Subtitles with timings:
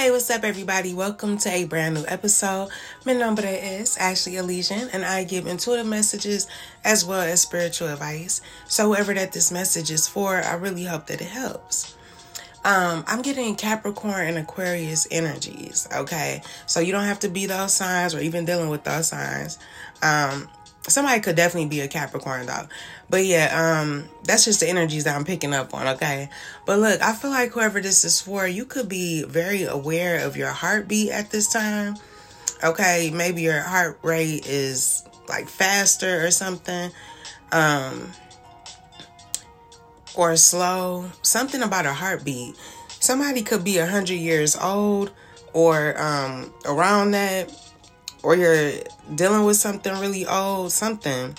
[0.00, 0.94] Hey, what's up, everybody?
[0.94, 2.70] Welcome to a brand new episode.
[3.04, 6.46] My number is Ashley Elysian, and I give intuitive messages
[6.82, 8.40] as well as spiritual advice.
[8.66, 11.94] So, whoever that this message is for, I really hope that it helps.
[12.64, 16.40] Um, I'm getting Capricorn and Aquarius energies, okay?
[16.64, 19.58] So, you don't have to be those signs or even dealing with those signs.
[20.02, 20.48] Um,
[20.90, 22.66] somebody could definitely be a Capricorn though.
[23.08, 26.28] But yeah, um, that's just the energies that I'm picking up on, okay?
[26.66, 30.36] But look, I feel like whoever this is for, you could be very aware of
[30.36, 31.96] your heartbeat at this time.
[32.62, 36.90] Okay, maybe your heart rate is like faster or something.
[37.52, 38.12] Um
[40.16, 41.10] or slow.
[41.22, 42.56] Something about a heartbeat.
[42.88, 45.10] Somebody could be a hundred years old
[45.52, 47.50] or um around that
[48.22, 48.72] or you're
[49.14, 51.36] dealing with something really old, something.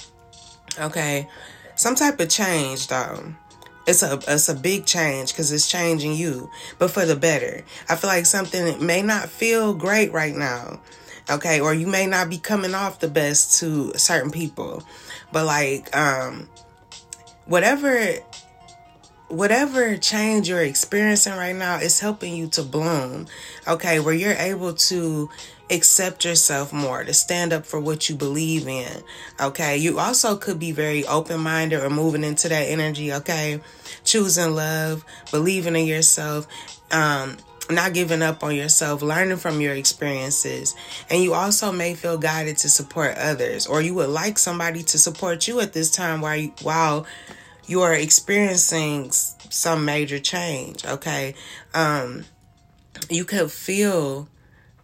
[0.80, 1.28] Okay.
[1.76, 3.34] Some type of change though.
[3.88, 7.64] It's a it's a big change because it's changing you, but for the better.
[7.90, 10.80] I feel like something may not feel great right now.
[11.30, 14.84] Okay, or you may not be coming off the best to certain people.
[15.32, 16.48] But like um
[17.46, 18.16] whatever
[19.32, 23.28] whatever change you're experiencing right now is helping you to bloom.
[23.68, 25.30] Okay, where you're able to
[25.72, 29.04] accept yourself more, to stand up for what you believe in.
[29.40, 29.78] Okay.
[29.78, 33.14] You also could be very open minded or moving into that energy.
[33.14, 33.62] Okay.
[34.04, 36.48] Choosing love, believing in yourself,
[36.92, 37.38] um,
[37.70, 40.76] not giving up on yourself, learning from your experiences.
[41.10, 45.00] And you also may feel guided to support others, or you would like somebody to
[45.00, 47.06] support you at this time while you, while
[47.72, 50.86] you are experiencing some major change.
[50.86, 51.34] Okay.
[51.74, 52.26] Um,
[53.10, 54.28] you could feel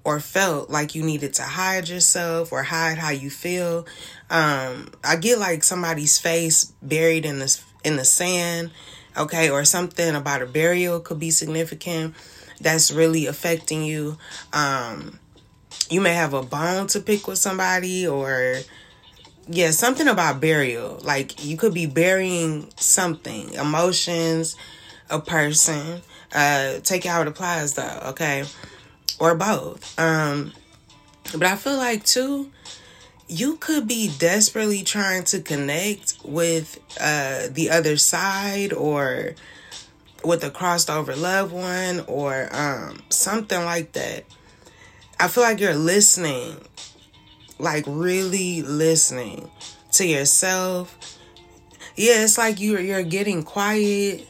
[0.05, 3.85] or felt like you needed to hide yourself or hide how you feel.
[4.29, 8.71] Um, I get like somebody's face buried in the in the sand,
[9.17, 12.15] okay, or something about a burial could be significant.
[12.61, 14.17] That's really affecting you.
[14.53, 15.19] Um,
[15.89, 18.59] you may have a bone to pick with somebody, or
[19.49, 20.99] yeah, something about burial.
[21.03, 24.55] Like you could be burying something, emotions,
[25.09, 26.01] a person.
[26.33, 28.43] Uh, take it how it applies though, okay
[29.19, 29.97] or both.
[29.99, 30.53] Um,
[31.33, 32.51] but I feel like too,
[33.27, 39.35] you could be desperately trying to connect with uh, the other side or
[40.23, 44.25] with a crossed over loved one or um, something like that.
[45.19, 46.57] I feel like you're listening,
[47.59, 49.49] like really listening
[49.93, 50.97] to yourself.
[51.95, 54.27] Yeah, it's like you're you're getting quiet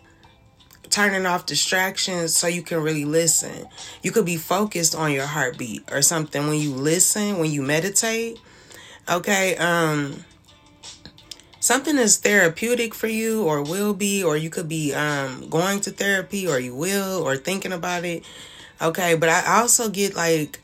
[0.89, 3.67] turning off distractions so you can really listen.
[4.01, 8.39] You could be focused on your heartbeat or something when you listen, when you meditate.
[9.09, 10.23] Okay, um
[11.59, 15.91] something is therapeutic for you or will be or you could be um going to
[15.91, 18.23] therapy or you will or thinking about it.
[18.81, 20.61] Okay, but I also get like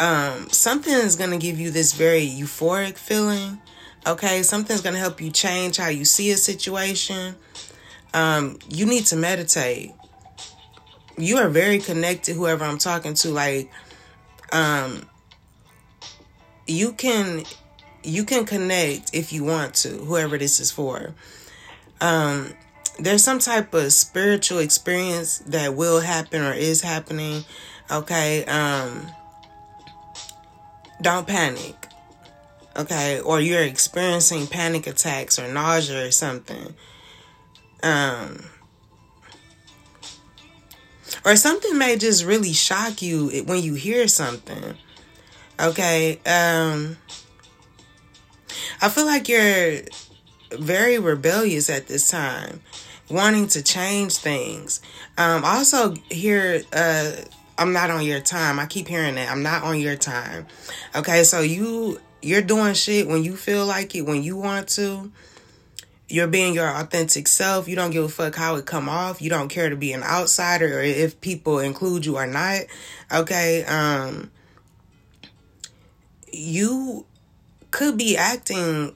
[0.00, 3.60] um something is going to give you this very euphoric feeling.
[4.06, 7.36] Okay, something's going to help you change how you see a situation
[8.14, 9.92] um, you need to meditate.
[11.18, 13.30] You are very connected, whoever I'm talking to.
[13.30, 13.70] Like,
[14.52, 15.06] um,
[16.66, 17.44] you can
[18.04, 21.14] you can connect if you want to, whoever this is for.
[22.00, 22.54] Um,
[22.98, 27.44] there's some type of spiritual experience that will happen or is happening.
[27.90, 28.44] Okay.
[28.44, 29.08] Um,
[31.00, 31.88] don't panic.
[32.76, 33.20] Okay.
[33.20, 36.74] Or you're experiencing panic attacks or nausea or something
[37.84, 38.42] um
[41.24, 44.74] or something may just really shock you when you hear something
[45.60, 46.96] okay um
[48.80, 49.80] i feel like you're
[50.52, 52.60] very rebellious at this time
[53.10, 54.80] wanting to change things
[55.18, 57.12] um also here uh
[57.58, 60.46] i'm not on your time i keep hearing that i'm not on your time
[60.94, 65.10] okay so you you're doing shit when you feel like it when you want to
[66.08, 67.66] you're being your authentic self.
[67.66, 69.22] You don't give a fuck how it come off.
[69.22, 72.60] You don't care to be an outsider or if people include you or not.
[73.12, 73.64] Okay.
[73.64, 74.30] Um,
[76.32, 77.06] you
[77.70, 78.94] could be acting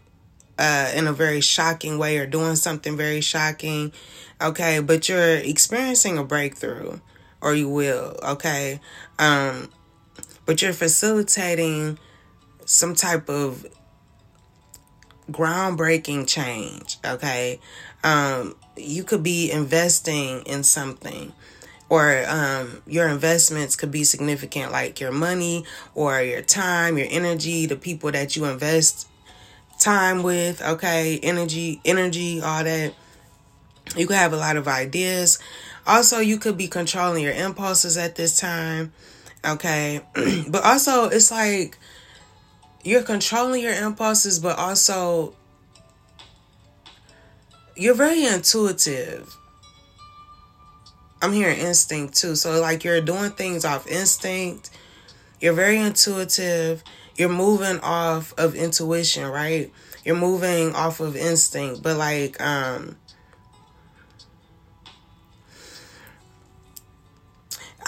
[0.59, 3.93] uh, in a very shocking way or doing something very shocking.
[4.41, 4.81] Okay.
[4.81, 7.01] But you're experiencing a breakthrough
[7.41, 8.17] or you will.
[8.23, 8.81] Okay.
[9.19, 9.71] Um,
[10.47, 11.99] but you're facilitating
[12.65, 13.67] some type of
[15.31, 17.61] groundbreaking change, okay?
[18.03, 21.33] Um, you could be investing in something
[21.89, 25.65] or um, your investments could be significant like your money
[25.95, 29.09] or your time your energy the people that you invest
[29.79, 32.93] time with okay energy energy all that
[33.97, 35.39] you could have a lot of ideas
[35.89, 38.93] Also, you could be controlling your impulses at this time.
[39.43, 40.03] Okay.
[40.49, 41.79] but also, it's like
[42.85, 45.35] you're controlling your impulses, but also
[47.75, 49.35] you're very intuitive.
[51.23, 52.37] I'm hearing instinct too.
[52.37, 54.71] So, like, you're doing things off instinct.
[55.41, 56.85] You're very intuitive.
[57.17, 59.73] You're moving off of intuition, right?
[60.05, 62.97] You're moving off of instinct, but like, um,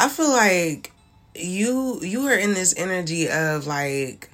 [0.01, 0.93] I feel like
[1.35, 4.31] you you are in this energy of like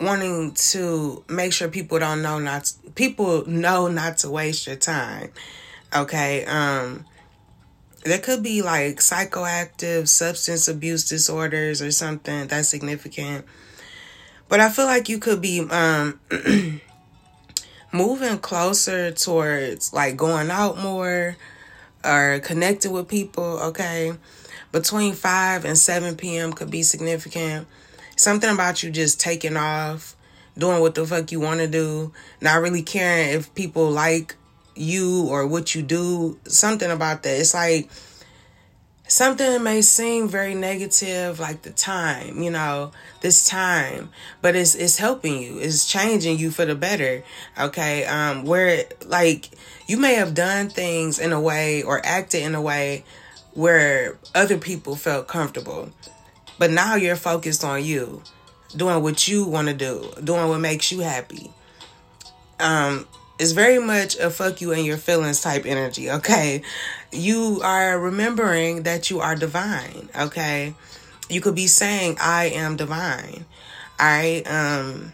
[0.00, 4.76] wanting to make sure people don't know not to, people know not to waste your
[4.76, 5.32] time.
[5.94, 7.04] Okay, um
[8.04, 13.44] there could be like psychoactive substance abuse disorders or something that's significant.
[14.48, 16.20] But I feel like you could be um
[17.92, 21.36] moving closer towards like going out more
[22.06, 24.14] or connecting with people, okay?
[24.72, 26.52] Between 5 and 7 p.m.
[26.52, 27.66] could be significant.
[28.16, 30.16] Something about you just taking off,
[30.56, 34.36] doing what the fuck you want to do, not really caring if people like
[34.74, 36.38] you or what you do.
[36.46, 37.40] Something about that.
[37.40, 37.90] It's like
[39.08, 44.10] something may seem very negative like the time you know this time
[44.42, 45.58] but it's it's helping you.
[45.58, 47.22] It's changing you for the better
[47.58, 48.04] okay?
[48.04, 49.50] Um where like
[49.86, 53.04] you may have done things in a way or acted in a way
[53.54, 55.90] where other people felt comfortable
[56.58, 58.22] but now you're focused on you
[58.76, 61.50] doing what you want to do doing what makes you happy.
[62.58, 63.06] Um
[63.38, 66.62] it's very much a fuck you and your feelings type energy, okay?
[67.12, 70.74] You are remembering that you are divine, okay?
[71.28, 73.44] You could be saying, I am divine.
[73.98, 74.42] Right.
[74.46, 75.12] Um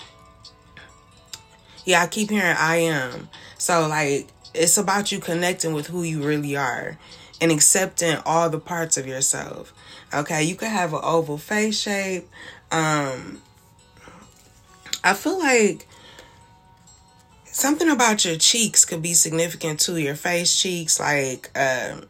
[1.84, 3.28] yeah, I keep hearing I am.
[3.58, 6.98] So like it's about you connecting with who you really are
[7.40, 9.72] and accepting all the parts of yourself.
[10.12, 12.28] Okay, you could have an oval face shape.
[12.70, 13.40] Um
[15.04, 15.86] I feel like
[17.52, 22.06] something about your cheeks could be significant to your face cheeks like um,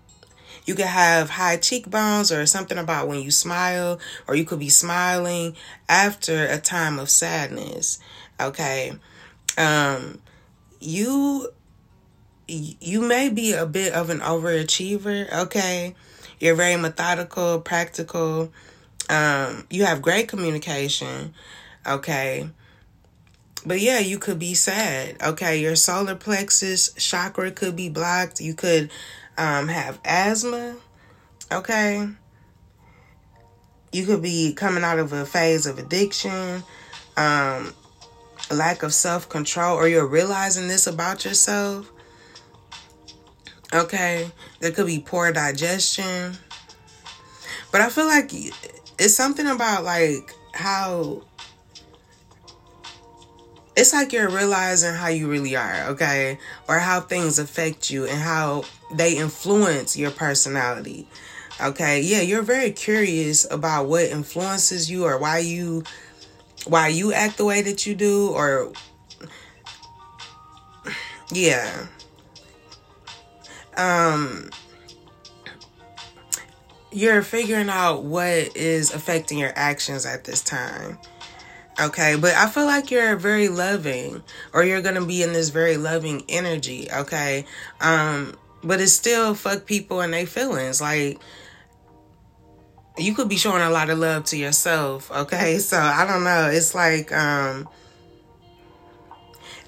[0.64, 3.98] you could have high cheekbones or something about when you smile
[4.28, 5.56] or you could be smiling
[5.88, 7.98] after a time of sadness
[8.40, 8.92] okay?
[9.58, 10.20] Um
[10.80, 11.48] you
[12.48, 15.94] you may be a bit of an overachiever okay?
[16.38, 18.52] You're very methodical practical.
[19.10, 21.34] Um you have great communication
[21.84, 22.48] okay
[23.64, 25.22] but yeah, you could be sad.
[25.22, 28.40] Okay, your solar plexus chakra could be blocked.
[28.40, 28.90] You could
[29.38, 30.76] um, have asthma.
[31.50, 32.08] Okay.
[33.92, 36.62] You could be coming out of a phase of addiction,
[37.16, 37.74] um,
[38.50, 41.90] lack of self control, or you're realizing this about yourself.
[43.72, 44.30] Okay.
[44.60, 46.36] There could be poor digestion.
[47.70, 51.22] But I feel like it's something about like how
[53.82, 56.38] it's like you're realizing how you really are, okay?
[56.68, 58.62] Or how things affect you and how
[58.94, 61.08] they influence your personality.
[61.60, 62.00] Okay?
[62.00, 65.82] Yeah, you're very curious about what influences you or why you
[66.64, 68.72] why you act the way that you do or
[71.32, 71.88] yeah.
[73.76, 74.48] Um
[76.92, 80.98] you're figuring out what is affecting your actions at this time.
[81.82, 84.22] Okay, but I feel like you're very loving
[84.54, 87.44] or you're going to be in this very loving energy, okay?
[87.80, 91.18] Um but it's still fuck people and they feelings like
[92.96, 95.58] you could be showing a lot of love to yourself, okay?
[95.72, 96.50] So I don't know.
[96.52, 97.68] It's like um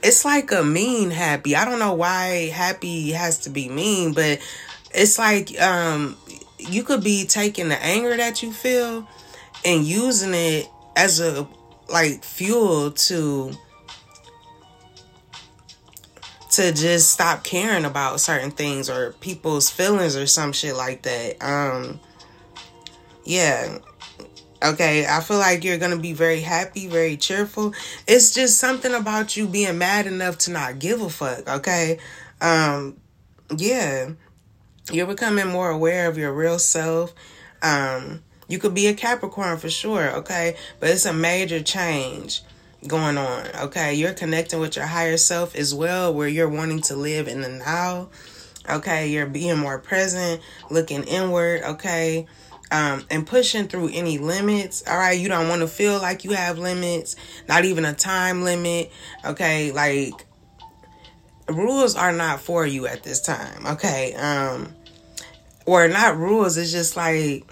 [0.00, 1.56] it's like a mean happy.
[1.56, 4.38] I don't know why happy has to be mean, but
[4.92, 6.16] it's like um
[6.58, 9.08] you could be taking the anger that you feel
[9.64, 11.48] and using it as a
[11.88, 13.52] like fuel to
[16.50, 21.36] to just stop caring about certain things or people's feelings or some shit like that.
[21.42, 22.00] Um
[23.24, 23.78] yeah.
[24.62, 27.74] Okay, I feel like you're gonna be very happy, very cheerful.
[28.06, 31.98] It's just something about you being mad enough to not give a fuck, okay?
[32.40, 32.98] Um
[33.56, 34.10] yeah.
[34.92, 37.12] You're becoming more aware of your real self.
[37.62, 40.56] Um you could be a Capricorn for sure, okay?
[40.80, 42.42] But it's a major change
[42.86, 43.94] going on, okay?
[43.94, 47.48] You're connecting with your higher self as well, where you're wanting to live in the
[47.48, 48.08] now,
[48.68, 49.08] okay?
[49.08, 52.26] You're being more present, looking inward, okay?
[52.70, 54.82] Um, and pushing through any limits.
[54.88, 57.14] All right, you don't want to feel like you have limits,
[57.48, 58.90] not even a time limit.
[59.24, 60.26] Okay, like
[61.48, 63.66] rules are not for you at this time.
[63.66, 64.74] Okay, um,
[65.66, 67.46] or not rules, it's just like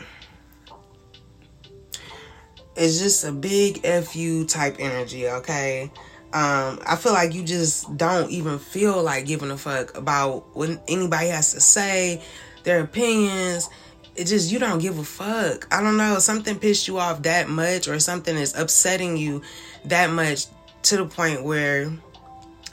[2.77, 5.91] it's just a big fu type energy, okay?
[6.33, 10.83] Um, I feel like you just don't even feel like giving a fuck about what
[10.89, 12.23] anybody has to say,
[12.63, 13.69] their opinions.
[14.17, 15.69] It just you don't give a fuck.
[15.71, 19.43] I don't know, something pissed you off that much or something is upsetting you
[19.85, 20.47] that much
[20.85, 21.93] to the point where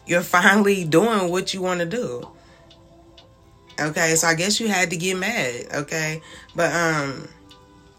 [0.05, 2.29] you're finally doing what you want to do.
[3.77, 6.21] Okay, so I guess you had to get mad, okay?
[6.55, 7.27] But um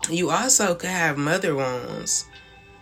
[0.09, 2.27] you also could have mother wounds.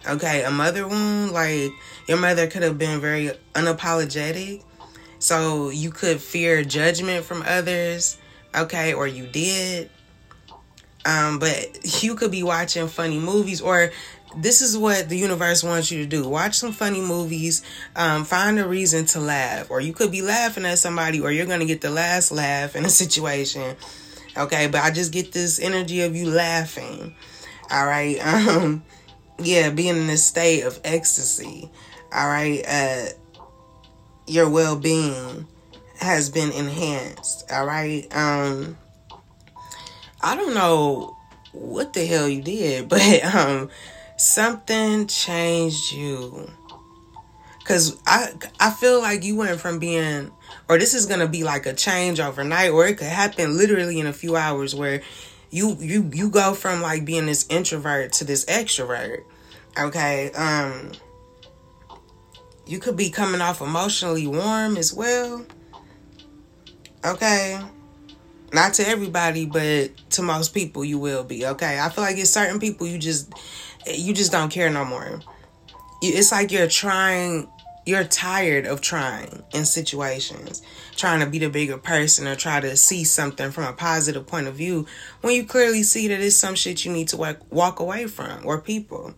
[0.07, 1.73] Okay, a mother wound, like
[2.07, 4.63] your mother could have been very unapologetic.
[5.19, 8.19] So you could fear judgment from others,
[8.55, 9.91] okay, or you did.
[11.05, 13.91] Um, but you could be watching funny movies, or
[14.37, 16.29] this is what the universe wants you to do.
[16.29, 17.63] Watch some funny movies,
[17.97, 21.47] um, find a reason to laugh, or you could be laughing at somebody, or you're
[21.47, 23.77] gonna get the last laugh in a situation
[24.39, 27.15] Okay, but I just get this energy of you laughing.
[27.71, 28.19] All right.
[28.25, 28.85] Um
[29.41, 31.71] yeah, being in a state of ecstasy.
[32.13, 32.65] All right.
[32.67, 33.07] Uh
[34.27, 35.47] your well-being
[36.01, 37.51] has been enhanced.
[37.51, 38.07] All right.
[38.15, 38.79] Um
[40.21, 41.17] I don't know
[41.53, 43.71] what the hell you did, but um
[44.17, 46.51] something changed you.
[47.69, 50.33] Cause I I feel like you went from being
[50.71, 54.07] or this is gonna be like a change overnight, or it could happen literally in
[54.07, 55.03] a few hours where
[55.51, 59.23] you you you go from like being this introvert to this extrovert.
[59.79, 60.33] Okay.
[60.33, 60.93] Um
[62.67, 65.45] you could be coming off emotionally warm as well.
[67.05, 67.61] Okay.
[68.51, 71.45] Not to everybody, but to most people you will be.
[71.45, 71.79] Okay.
[71.79, 73.31] I feel like it's certain people you just
[73.87, 75.21] you just don't care no more.
[76.01, 77.51] It's like you're trying
[77.87, 80.63] you're tired of trying in situations,
[80.97, 84.47] trying to be the bigger person or try to see something from a positive point
[84.47, 84.87] of view
[85.23, 88.45] when you clearly see that it's some shit you need to walk, walk away from
[88.45, 89.15] or people.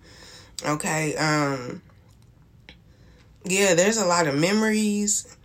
[0.64, 1.82] Okay, um
[3.44, 5.36] yeah, there's a lot of memories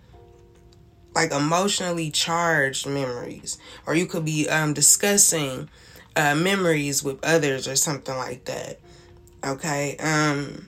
[1.16, 3.58] like emotionally charged memories
[3.88, 5.70] or you could be um discussing
[6.16, 8.80] uh memories with others or something like that.
[9.44, 9.96] Okay?
[9.98, 10.68] Um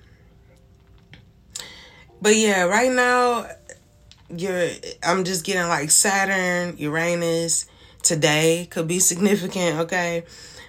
[2.22, 3.48] but yeah, right now
[4.36, 4.70] you're
[5.04, 7.68] I'm just getting like Saturn, Uranus
[8.04, 10.24] today could be significant, okay?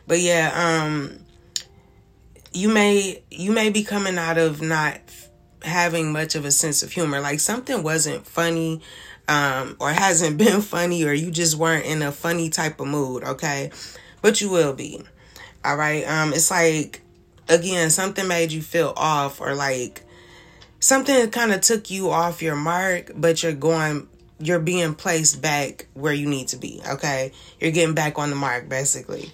[0.07, 1.21] But yeah, um
[2.53, 4.99] you may you may be coming out of not
[5.63, 7.21] having much of a sense of humor.
[7.21, 8.81] Like something wasn't funny
[9.29, 13.25] um or hasn't been funny or you just weren't in a funny type of mood,
[13.25, 13.71] okay?
[14.23, 15.03] But you will be.
[15.65, 16.05] All right?
[16.05, 17.03] Um it's like
[17.49, 20.05] again, something made you feel off or like
[20.81, 24.09] something kind of took you off your mark, but you're going
[24.41, 27.33] you're being placed back where you need to be, okay?
[27.59, 29.31] You're getting back on the mark basically.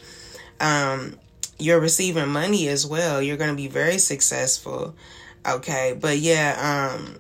[0.61, 1.19] Um
[1.59, 3.23] you're receiving money as well.
[3.23, 4.97] You're going to be very successful.
[5.47, 5.97] Okay?
[5.99, 7.17] But yeah, um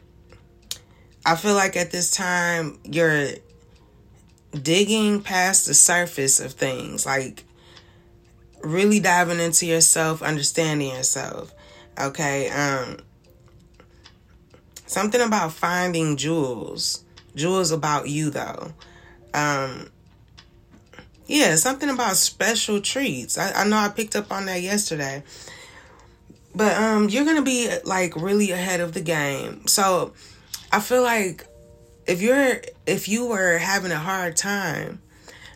[1.26, 3.28] I feel like at this time you're
[4.60, 7.44] digging past the surface of things, like
[8.62, 11.52] really diving into yourself, understanding yourself.
[12.00, 12.48] Okay?
[12.48, 12.98] Um
[14.86, 17.04] Something about finding jewels.
[17.34, 18.72] Jewels about you though.
[19.32, 19.90] Um
[21.26, 23.38] yeah, something about special treats.
[23.38, 25.22] I, I know I picked up on that yesterday.
[26.54, 29.66] But um you're gonna be like really ahead of the game.
[29.66, 30.12] So
[30.70, 31.46] I feel like
[32.06, 35.00] if you're if you were having a hard time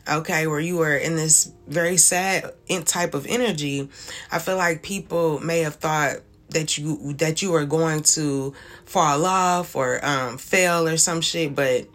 [0.08, 2.52] okay where you were in this very sad
[2.84, 3.88] type of energy
[4.32, 6.16] i feel like people may have thought
[6.50, 11.54] that you that you are going to fall off or um, fail or some shit,
[11.54, 11.86] but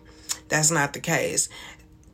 [0.49, 1.49] that's not the case.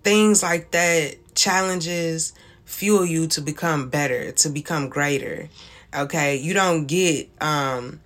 [0.04, 2.34] Things like that, challenges,
[2.66, 5.50] fuel you to become better, to become greater.
[5.96, 8.00] Okay, you don't get um,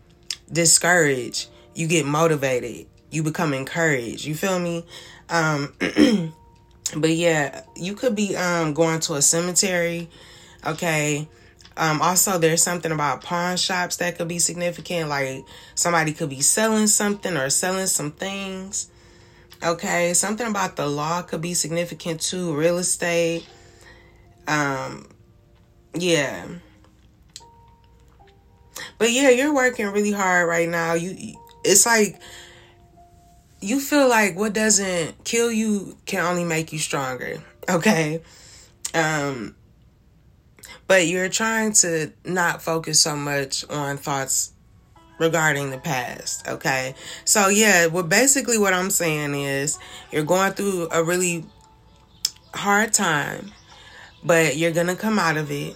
[0.52, 1.50] discouraged.
[1.76, 2.88] You get motivated.
[3.12, 4.26] You become encouraged.
[4.26, 4.86] You feel me?
[5.30, 5.74] Um,
[6.96, 10.10] but yeah, you could be um, going to a cemetery.
[10.66, 11.28] Okay
[11.76, 15.10] um, also, there's something about pawn shops that could be significant.
[15.10, 15.44] Like
[15.76, 18.90] somebody could be selling something or selling some things.
[19.64, 22.56] Okay, something about the law could be significant too.
[22.56, 23.48] Real estate.
[24.48, 25.10] Um,
[25.96, 26.46] yeah.
[28.98, 30.94] But yeah, you're working really hard right now.
[30.94, 32.20] You, it's like
[33.62, 37.42] you feel like what doesn't kill you can only make you stronger.
[37.70, 38.22] Okay.
[38.94, 39.56] Um
[40.88, 44.52] but you're trying to not focus so much on thoughts
[45.20, 46.96] regarding the past okay?
[47.26, 49.78] So yeah well basically what i'm saying is
[50.12, 51.46] you're going through a really
[52.54, 53.52] hard time
[54.24, 55.76] but you're gonna come out of it.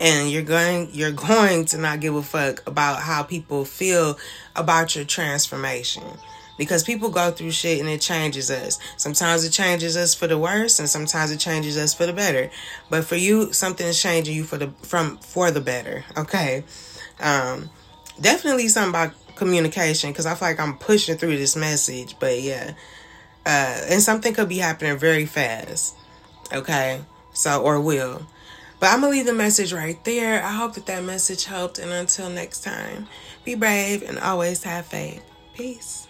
[0.00, 4.18] And you're going you're going to not give a fuck about how people feel
[4.56, 6.02] about your transformation
[6.60, 8.78] because people go through shit and it changes us.
[8.98, 12.50] Sometimes it changes us for the worse and sometimes it changes us for the better.
[12.90, 16.64] But for you something is changing you for the from for the better, okay?
[17.18, 17.70] Um
[18.20, 22.74] definitely something about communication because I feel like I'm pushing through this message, but yeah.
[23.46, 25.96] Uh and something could be happening very fast.
[26.52, 27.00] Okay?
[27.32, 28.26] So or will.
[28.80, 30.42] But I'm going to leave the message right there.
[30.42, 31.78] I hope that that message helped.
[31.78, 33.08] And until next time,
[33.44, 35.22] be brave and always have faith.
[35.54, 36.08] Peace.